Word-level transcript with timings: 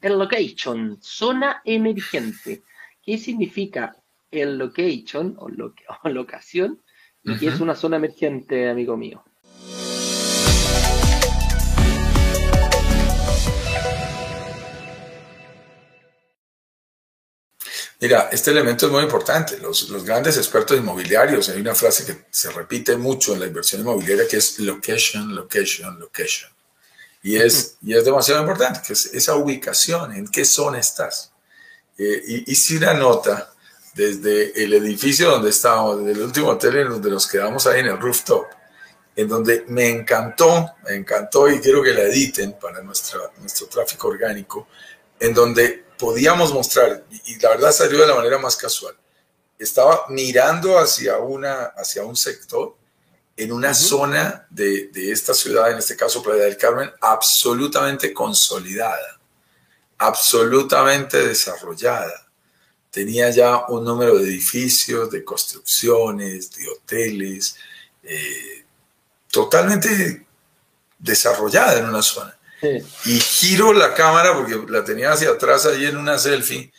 el 0.00 0.18
location, 0.18 0.98
zona 1.00 1.62
emergente. 1.64 2.62
¿Qué 3.02 3.18
significa 3.18 3.96
el 4.30 4.58
location 4.58 5.36
o, 5.38 5.48
locación? 6.08 6.82
Y 7.22 7.36
qué 7.36 7.48
es 7.48 7.60
una 7.60 7.74
zona 7.74 7.96
emergente, 7.96 8.70
amigo 8.70 8.96
mío. 8.96 9.22
Mira, 18.00 18.28
este 18.30 18.52
elemento 18.52 18.86
es 18.86 18.92
muy 18.92 19.02
importante. 19.02 19.58
Los, 19.58 20.04
grandes 20.04 20.36
expertos 20.36 20.78
inmobiliarios, 20.78 21.48
hay 21.48 21.60
una 21.60 21.74
frase 21.74 22.06
que 22.06 22.26
se 22.30 22.50
repite 22.52 22.96
mucho 22.96 23.34
en 23.34 23.40
la 23.40 23.46
inversión 23.46 23.82
inmobiliaria 23.82 24.28
que 24.28 24.36
es 24.36 24.60
location, 24.60 25.34
location, 25.34 25.98
location. 25.98 26.57
Y 27.28 27.36
es, 27.36 27.76
y 27.82 27.94
es 27.94 28.06
demasiado 28.06 28.40
importante, 28.40 28.80
que 28.86 28.94
es 28.94 29.04
esa 29.12 29.36
ubicación, 29.36 30.14
en 30.14 30.28
qué 30.28 30.46
zona 30.46 30.78
estás. 30.78 31.30
Eh, 31.98 32.22
y 32.26 32.52
hice 32.52 32.78
una 32.78 32.94
nota 32.94 33.52
desde 33.92 34.64
el 34.64 34.72
edificio 34.72 35.32
donde 35.32 35.50
estábamos, 35.50 35.98
desde 35.98 36.12
el 36.12 36.22
último 36.22 36.48
hotel 36.48 36.76
en 36.78 36.88
donde 36.88 37.10
nos 37.10 37.26
quedamos 37.26 37.66
ahí 37.66 37.80
en 37.80 37.88
el 37.88 38.00
rooftop, 38.00 38.46
en 39.14 39.28
donde 39.28 39.66
me 39.68 39.90
encantó, 39.90 40.72
me 40.84 40.94
encantó 40.94 41.50
y 41.50 41.60
quiero 41.60 41.82
que 41.82 41.92
la 41.92 42.04
editen 42.04 42.54
para 42.58 42.80
nuestra, 42.80 43.20
nuestro 43.40 43.66
tráfico 43.66 44.08
orgánico, 44.08 44.66
en 45.20 45.34
donde 45.34 45.84
podíamos 45.98 46.54
mostrar, 46.54 47.04
y 47.26 47.38
la 47.40 47.50
verdad 47.50 47.72
salió 47.72 48.00
de 48.00 48.06
la 48.06 48.14
manera 48.14 48.38
más 48.38 48.56
casual, 48.56 48.96
estaba 49.58 50.06
mirando 50.08 50.78
hacia, 50.78 51.18
una, 51.18 51.74
hacia 51.76 52.04
un 52.04 52.16
sector 52.16 52.74
en 53.38 53.52
una 53.52 53.72
zona 53.72 54.46
de, 54.50 54.88
de, 54.88 55.12
esta 55.12 55.32
ciudad, 55.32 55.70
en 55.70 55.78
este 55.78 55.96
caso 55.96 56.22
Playa 56.22 56.42
del 56.42 56.56
Carmen, 56.56 56.90
absolutamente 57.00 58.12
consolidada, 58.12 59.20
absolutamente 59.96 61.24
desarrollada. 61.24 62.26
Tenía 62.90 63.30
ya 63.30 63.66
un 63.68 63.84
número 63.84 64.16
de 64.18 64.24
edificios, 64.24 65.08
de 65.12 65.24
construcciones, 65.24 66.50
de 66.50 66.68
hoteles, 66.68 67.54
eh, 68.02 68.64
totalmente 69.30 70.26
desarrollada 70.98 71.78
en 71.78 71.84
una 71.84 72.02
zona. 72.02 72.36
Y 73.04 73.20
giro 73.20 73.72
la 73.72 73.94
cámara 73.94 74.34
porque 74.34 74.60
la 74.68 74.82
tenía 74.82 75.12
hacia 75.12 75.30
atrás 75.30 75.64
ahí 75.64 75.86
en 75.86 75.96
una 75.96 76.18
selfie, 76.18 76.72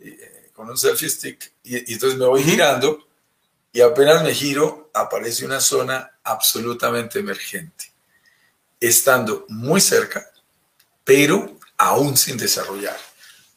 eh, 0.00 0.50
con 0.54 0.70
un 0.70 0.78
selfie 0.78 1.10
stick, 1.10 1.52
y, 1.62 1.92
entonces 1.92 2.18
me 2.18 2.24
voy 2.24 2.42
girando 2.42 3.05
y 3.76 3.82
apenas 3.82 4.22
me 4.22 4.32
giro 4.32 4.88
aparece 4.94 5.44
una 5.44 5.60
zona 5.60 6.18
absolutamente 6.24 7.18
emergente, 7.18 7.92
estando 8.80 9.44
muy 9.50 9.82
cerca, 9.82 10.30
pero 11.04 11.58
aún 11.76 12.16
sin 12.16 12.38
desarrollar, 12.38 12.96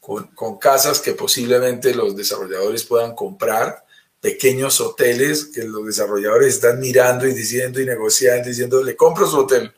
con, 0.02 0.28
con 0.36 0.58
casas 0.58 1.00
que 1.00 1.14
posiblemente 1.14 1.96
los 1.96 2.18
desarrolladores 2.18 2.84
puedan 2.84 3.16
comprar, 3.16 3.86
pequeños 4.20 4.82
hoteles 4.82 5.46
que 5.46 5.64
los 5.64 5.86
desarrolladores 5.86 6.56
están 6.56 6.82
mirando 6.82 7.26
y 7.26 7.34
diciendo 7.34 7.80
y 7.80 7.86
negociando, 7.86 8.50
diciendo, 8.50 8.84
le 8.84 8.98
compro 8.98 9.26
su 9.26 9.38
hotel 9.38 9.74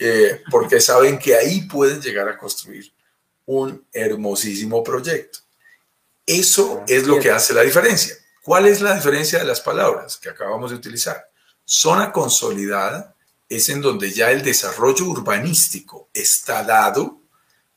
eh, 0.00 0.42
porque 0.50 0.80
saben 0.80 1.16
que 1.16 1.36
ahí 1.36 1.60
pueden 1.68 2.02
llegar 2.02 2.28
a 2.28 2.36
construir 2.36 2.90
un 3.46 3.86
hermosísimo 3.92 4.82
proyecto. 4.82 5.38
Eso 6.26 6.82
es 6.88 7.06
lo 7.06 7.20
que 7.20 7.30
hace 7.30 7.54
la 7.54 7.62
diferencia. 7.62 8.16
¿Cuál 8.44 8.66
es 8.66 8.82
la 8.82 8.94
diferencia 8.94 9.38
de 9.38 9.46
las 9.46 9.62
palabras 9.62 10.18
que 10.18 10.28
acabamos 10.28 10.70
de 10.70 10.76
utilizar? 10.76 11.30
Zona 11.64 12.12
consolidada 12.12 13.14
es 13.48 13.70
en 13.70 13.80
donde 13.80 14.10
ya 14.10 14.30
el 14.30 14.42
desarrollo 14.42 15.06
urbanístico 15.06 16.10
está 16.12 16.62
dado, 16.62 17.22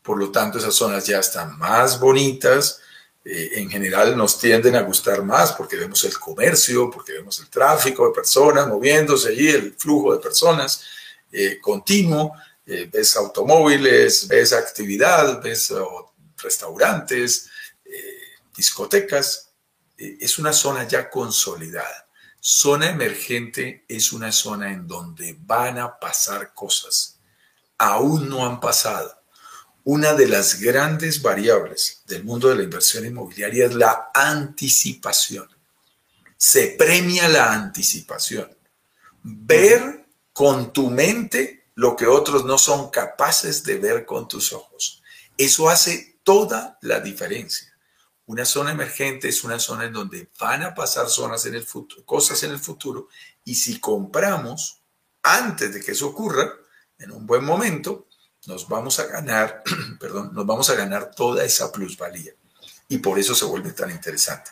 por 0.03 0.19
lo 0.19 0.29
tanto 0.29 0.57
esas 0.57 0.75
zonas 0.75 1.05
ya 1.07 1.19
están 1.19 1.57
más 1.57 1.97
bonitas, 2.01 2.81
eh, 3.23 3.51
en 3.53 3.69
general 3.69 4.17
nos 4.17 4.39
tienden 4.39 4.75
a 4.75 4.81
gustar 4.81 5.23
más 5.23 5.53
porque 5.53 5.77
vemos 5.77 6.03
el 6.03 6.19
comercio, 6.19 6.91
porque 6.91 7.13
vemos 7.13 7.39
el 7.39 7.49
tráfico 7.49 8.05
de 8.05 8.13
personas 8.13 8.67
moviéndose 8.67 9.29
allí, 9.29 9.47
el 9.47 9.73
flujo 9.73 10.13
de 10.13 10.19
personas, 10.19 10.83
eh, 11.31 11.59
continuo, 11.61 12.33
eh, 12.65 12.89
ves 12.91 13.15
automóviles, 13.15 14.27
ves 14.27 14.51
actividad, 14.51 15.41
ves 15.41 15.71
oh, 15.71 16.13
restaurantes, 16.37 17.49
eh, 17.85 18.17
discotecas, 18.53 19.46
es 19.97 20.37
una 20.39 20.53
zona 20.53 20.87
ya 20.87 21.09
consolidada. 21.09 22.07
Zona 22.39 22.89
emergente 22.89 23.83
es 23.87 24.13
una 24.13 24.31
zona 24.31 24.71
en 24.71 24.87
donde 24.87 25.37
van 25.41 25.79
a 25.79 25.99
pasar 25.99 26.53
cosas. 26.53 27.19
Aún 27.77 28.29
no 28.29 28.45
han 28.45 28.59
pasado. 28.59 29.13
Una 29.83 30.13
de 30.13 30.27
las 30.27 30.59
grandes 30.59 31.21
variables 31.21 32.03
del 32.05 32.23
mundo 32.23 32.49
de 32.49 32.55
la 32.55 32.63
inversión 32.63 33.05
inmobiliaria 33.05 33.65
es 33.65 33.73
la 33.73 34.11
anticipación. 34.13 35.47
Se 36.37 36.75
premia 36.77 37.27
la 37.29 37.53
anticipación. 37.53 38.55
Ver 39.23 40.05
con 40.33 40.71
tu 40.71 40.89
mente 40.89 41.69
lo 41.75 41.95
que 41.95 42.05
otros 42.05 42.45
no 42.45 42.57
son 42.57 42.89
capaces 42.89 43.63
de 43.63 43.77
ver 43.77 44.05
con 44.05 44.27
tus 44.27 44.53
ojos. 44.53 45.01
Eso 45.37 45.69
hace 45.69 46.19
toda 46.23 46.77
la 46.81 46.99
diferencia. 46.99 47.76
Una 48.27 48.45
zona 48.45 48.71
emergente 48.71 49.29
es 49.29 49.43
una 49.43 49.57
zona 49.57 49.85
en 49.85 49.93
donde 49.93 50.29
van 50.39 50.63
a 50.63 50.75
pasar 50.75 51.09
zonas 51.09 51.45
en 51.45 51.55
el 51.55 51.63
futuro, 51.63 52.05
cosas 52.05 52.43
en 52.43 52.51
el 52.51 52.59
futuro, 52.59 53.07
y 53.43 53.55
si 53.55 53.79
compramos 53.79 54.81
antes 55.23 55.73
de 55.73 55.81
que 55.81 55.91
eso 55.91 56.07
ocurra, 56.07 56.53
en 56.99 57.11
un 57.11 57.25
buen 57.25 57.43
momento, 57.43 58.07
nos 58.45 58.67
vamos 58.67 58.99
a 58.99 59.05
ganar, 59.07 59.63
perdón, 59.99 60.31
nos 60.33 60.45
vamos 60.45 60.69
a 60.69 60.75
ganar 60.75 61.11
toda 61.11 61.43
esa 61.43 61.71
plusvalía. 61.71 62.33
Y 62.89 62.99
por 62.99 63.19
eso 63.19 63.35
se 63.35 63.45
vuelve 63.45 63.71
tan 63.71 63.91
interesante. 63.91 64.51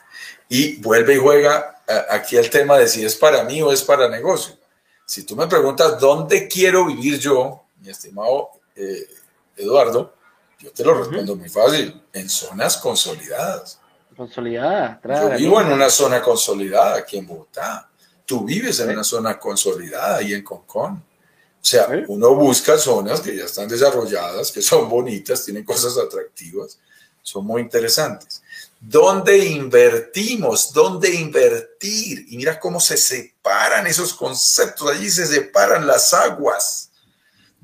Y 0.50 0.78
vuelve 0.82 1.16
y 1.16 1.18
juega 1.18 1.82
aquí 2.10 2.36
el 2.36 2.50
tema 2.50 2.78
de 2.78 2.88
si 2.88 3.06
es 3.06 3.16
para 3.16 3.44
mí 3.44 3.62
o 3.62 3.72
es 3.72 3.82
para 3.84 4.10
negocio. 4.10 4.58
Si 5.06 5.24
tú 5.24 5.36
me 5.36 5.48
preguntas 5.48 6.00
dónde 6.00 6.48
quiero 6.48 6.86
vivir 6.86 7.20
yo, 7.20 7.66
mi 7.80 7.90
estimado 7.90 8.50
eh, 8.76 9.08
Eduardo, 9.56 10.16
yo 10.60 10.72
te 10.72 10.84
lo 10.84 10.94
respondo 10.94 11.36
muy 11.36 11.50
fácil, 11.50 12.02
en 12.14 12.30
zonas 12.30 12.78
consolidadas. 12.78 13.80
Consolidadas, 14.16 15.00
claro. 15.02 15.32
Yo 15.32 15.38
vivo 15.38 15.62
en 15.62 15.72
una 15.72 15.90
zona 15.90 16.22
consolidada 16.22 16.98
aquí 16.98 17.18
en 17.18 17.28
Bogotá. 17.28 17.90
Tú 18.26 18.44
vives 18.46 18.80
en 18.80 18.90
una 18.90 19.04
zona 19.04 19.38
consolidada 19.38 20.18
ahí 20.18 20.34
en 20.34 20.44
Concón. 20.44 20.94
O 20.94 21.68
sea, 21.68 21.88
uno 22.08 22.36
busca 22.36 22.78
zonas 22.78 23.22
que 23.22 23.36
ya 23.36 23.46
están 23.46 23.68
desarrolladas, 23.68 24.52
que 24.52 24.62
son 24.62 24.88
bonitas, 24.88 25.44
tienen 25.44 25.64
cosas 25.64 25.98
atractivas, 25.98 26.78
son 27.24 27.46
muy 27.46 27.62
interesantes. 27.62 28.44
¿Dónde 28.80 29.38
invertimos? 29.46 30.72
¿Dónde 30.72 31.14
invertir? 31.16 32.26
Y 32.30 32.38
mira 32.38 32.60
cómo 32.60 32.80
se 32.80 32.98
separan 32.98 33.88
esos 33.88 34.14
conceptos. 34.14 34.92
Allí 34.92 35.10
se 35.10 35.26
separan 35.26 35.88
las 35.88 36.14
aguas. 36.14 36.92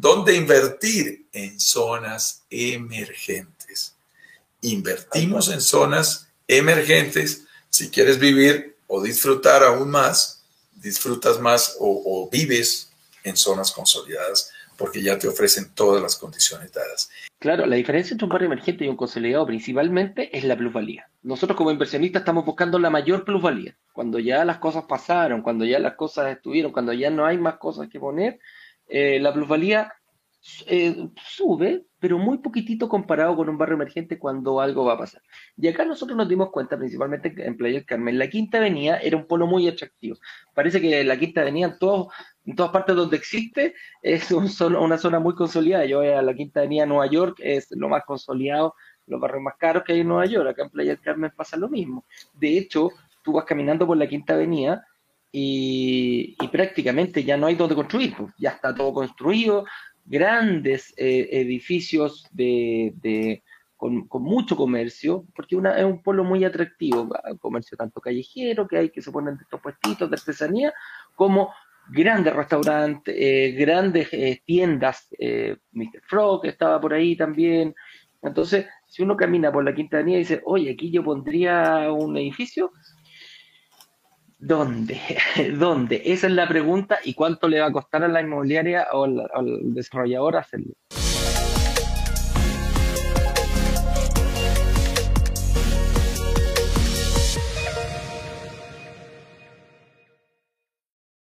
¿Dónde 0.02 0.36
invertir? 0.36 1.28
En 1.32 1.60
zonas 1.60 2.44
emergentes. 2.50 3.96
Invertimos 4.62 5.48
en 5.52 5.62
zonas 5.62 6.28
emergentes. 6.48 7.46
Si 7.70 7.92
quieres 7.92 8.18
vivir 8.18 8.78
o 8.88 9.04
disfrutar 9.04 9.62
aún 9.64 9.92
más, 9.92 10.44
disfrutas 10.74 11.40
más 11.40 11.78
o, 11.80 12.28
vives 12.32 12.92
en 13.24 13.38
zonas 13.38 13.72
consolidadas 13.72 14.52
porque 14.76 15.04
ya 15.04 15.20
te 15.20 15.28
ofrecen 15.28 15.70
todas 15.76 16.02
las 16.02 16.16
condiciones 16.16 16.74
dadas. 16.74 17.12
Claro, 17.38 17.68
la 17.68 17.76
diferencia 17.76 18.16
entre 18.16 18.26
un 18.26 18.32
barrio 18.32 18.48
emergente 18.48 18.86
y 18.86 18.88
un 18.88 18.98
consolidado 18.98 19.46
principalmente 19.46 20.36
es 20.36 20.44
la 20.46 20.58
plusvalía. 20.58 21.08
Nosotros 21.22 21.56
como 21.56 21.70
inversionistas 21.70 22.22
estamos 22.22 22.44
buscando 22.44 22.80
la 22.80 22.90
mayor 22.90 23.24
plusvalía. 23.24 23.78
Cuando 23.94 24.18
ya 24.18 24.44
las 24.46 24.58
cosas 24.58 24.86
pasaron, 24.86 25.44
cuando 25.44 25.64
ya 25.64 25.78
las 25.78 25.94
cosas 25.94 26.36
estuvieron, 26.36 26.72
cuando 26.72 26.92
ya 26.92 27.12
no 27.12 27.24
hay 27.24 27.38
más 27.38 27.58
cosas 27.58 27.88
que 27.88 28.00
poner, 28.00 28.40
eh, 28.92 29.20
la 29.20 29.34
plusvalía 29.34 29.94
eh, 30.66 31.08
sube, 31.24 31.86
pero 32.00 32.18
muy 32.18 32.40
poquitito 32.40 32.90
comparado 32.90 33.36
con 33.36 33.48
un 33.48 33.58
barrio 33.58 33.76
emergente 33.76 34.18
cuando 34.18 34.60
algo 34.60 34.84
va 34.84 34.94
a 34.94 34.98
pasar. 34.98 35.22
Y 35.56 35.68
acá 35.68 35.86
nosotros 35.86 36.18
nos 36.18 36.28
dimos 36.28 36.50
cuenta, 36.50 36.78
principalmente 36.78 37.34
en 37.38 37.56
Playa 37.56 37.76
del 37.76 37.86
Carmen, 37.86 38.18
la 38.18 38.28
Quinta 38.28 38.58
Avenida 38.58 38.98
era 38.98 39.18
un 39.18 39.28
polo 39.28 39.48
muy 39.48 39.68
atractivo. 39.68 40.18
Parece 40.54 40.82
que 40.82 41.04
la 41.04 41.18
Quinta 41.18 41.42
Avenida 41.42 41.68
en, 41.68 41.76
en 42.46 42.56
todas 42.56 42.72
partes 42.72 42.96
donde 42.96 43.18
existe 43.18 43.76
es 44.02 44.32
una 44.32 44.98
zona 44.98 45.20
muy 45.20 45.36
consolidada. 45.36 45.86
Yo 45.86 46.00
voy 46.00 46.08
a 46.08 46.22
la 46.22 46.34
Quinta 46.34 46.62
Avenida 46.62 46.86
Nueva 46.86 47.06
York, 47.06 47.38
es 47.40 47.68
lo 47.72 47.88
más 47.88 48.04
consolidado, 48.06 48.74
los 49.06 49.22
barrios 49.22 49.44
más 49.44 49.56
caros 49.58 49.84
que 49.84 49.94
hay 49.94 50.00
en 50.02 50.08
Nueva 50.08 50.26
York. 50.26 50.50
Acá 50.50 50.64
en 50.64 50.70
Playa 50.70 50.92
del 50.92 51.02
Carmen 51.02 51.32
pasa 51.36 51.56
lo 51.56 51.70
mismo. 51.70 52.04
De 52.34 52.58
hecho, 52.58 52.90
tú 53.24 53.34
vas 53.34 53.46
caminando 53.46 53.86
por 53.86 53.96
la 53.96 54.08
Quinta 54.08 54.34
Avenida 54.34 54.86
y, 55.32 56.36
prácticamente 56.52 57.24
ya 57.24 57.38
no 57.38 57.48
hay 57.48 57.56
donde 57.56 57.76
construir, 57.76 58.14
pues. 58.18 58.34
ya 58.38 58.50
está 58.50 58.76
todo 58.76 58.94
construido, 58.94 59.66
grandes 60.06 60.94
eh, 60.98 61.30
edificios 61.32 62.28
de, 62.32 63.42
con, 63.78 64.08
mucho 64.12 64.58
comercio, 64.58 65.26
porque 65.34 65.56
una, 65.56 65.78
es 65.78 65.86
un 65.86 66.02
pueblo 66.02 66.24
muy 66.24 66.44
atractivo, 66.44 67.10
comercio 67.40 67.78
tanto 67.78 68.02
callejero 68.02 68.68
que 68.68 68.78
hay 68.78 68.90
que 68.90 69.02
se 69.02 69.12
ponen 69.12 69.38
estos 69.42 69.62
puestitos 69.62 70.10
de 70.10 70.16
artesanía, 70.16 70.74
como 71.16 71.54
grandes 71.90 72.36
restaurantes, 72.36 73.16
eh, 73.18 73.56
grandes 73.58 74.10
eh, 74.12 74.42
tiendas, 74.46 75.08
Mr. 75.72 76.02
Frog 76.04 76.46
estaba 76.46 76.80
por 76.82 76.94
ahí 76.94 77.16
también, 77.16 77.74
Entonces, 78.22 78.68
si 78.86 79.02
uno 79.02 79.16
camina 79.16 79.52
por 79.52 79.64
la 79.64 79.74
Quinta 79.74 79.98
Avenida 79.98 80.18
y 80.18 80.20
dice, 80.20 80.42
oye, 80.46 80.72
aquí 80.72 80.92
yo 80.92 81.04
pondría 81.04 81.92
un 81.92 82.18
edificio, 82.18 82.72
¿dónde? 84.42 85.00
¿Dónde? 85.58 86.02
Esa 86.06 86.28
es 86.28 86.34
la 86.34 86.48
pregunta 86.48 87.00
y 87.04 87.14
cuánto 87.14 87.48
le 87.48 87.62
va 87.62 87.68
a 87.68 87.72
costar 87.72 88.04
a 88.04 88.08
la 88.08 88.22
inmobiliaria 88.22 88.88
o 88.92 89.06
al, 89.06 89.22
al 89.34 89.74
desarrollador 89.74 90.36
hacerlo. 90.36 90.74